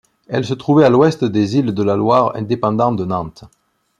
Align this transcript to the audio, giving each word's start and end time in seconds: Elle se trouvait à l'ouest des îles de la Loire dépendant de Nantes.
Elle 0.27 0.45
se 0.45 0.55
trouvait 0.55 0.83
à 0.83 0.89
l'ouest 0.89 1.23
des 1.23 1.57
îles 1.57 1.75
de 1.75 1.83
la 1.83 1.95
Loire 1.95 2.33
dépendant 2.41 2.91
de 2.91 3.05
Nantes. 3.05 3.43